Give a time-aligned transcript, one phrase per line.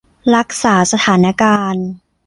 [0.35, 1.85] รักษาสถานการณ์